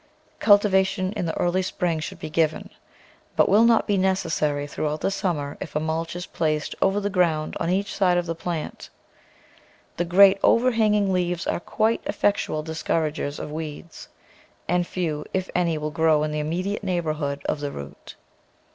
Cultivation 0.39 1.13
in 1.13 1.27
the 1.27 1.37
early 1.37 1.61
spring 1.61 1.99
should 1.99 2.17
be 2.17 2.31
given, 2.31 2.71
but 3.35 3.47
will 3.47 3.63
not 3.63 3.85
be 3.85 3.97
necessary 3.97 4.65
throughout 4.65 5.01
the 5.01 5.11
summer 5.11 5.57
if 5.61 5.75
a 5.75 5.79
mulch 5.79 6.15
is 6.15 6.25
placed 6.25 6.73
over 6.81 6.99
the 6.99 7.07
ground 7.11 7.55
on 7.59 7.69
each 7.69 7.93
side 7.95 8.17
of 8.17 8.25
the 8.25 8.33
plant. 8.33 8.89
The 9.97 10.05
great 10.05 10.39
overhanging 10.41 11.13
leaves 11.13 11.45
are 11.45 11.59
quite 11.59 12.01
effectual 12.07 12.63
discouragers 12.63 13.37
of 13.37 13.51
weeds, 13.51 14.07
and 14.67 14.87
few, 14.87 15.23
if 15.35 15.51
any, 15.53 15.75
THE 15.75 15.75
VEGETABLE 15.75 15.77
GARDEN 15.77 15.81
will 15.83 15.91
grow 16.17 16.23
in 16.23 16.31
the 16.31 16.39
immediate 16.39 16.83
neighbourhood 16.83 17.43
of 17.47 17.59
the 17.59 17.71
root. 17.71 18.15